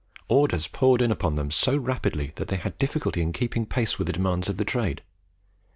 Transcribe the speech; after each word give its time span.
Orders 0.29 0.65
poured 0.67 0.99
in 1.03 1.11
upon 1.11 1.35
them 1.35 1.51
so 1.51 1.77
rapidly, 1.77 2.31
that 2.37 2.47
they 2.47 2.55
had 2.55 2.75
difficulty 2.79 3.21
in 3.21 3.31
keeping 3.33 3.67
pace 3.67 3.99
with 3.99 4.07
the 4.07 4.13
demands 4.13 4.49
of 4.49 4.57
the 4.57 4.65
trade. 4.65 5.03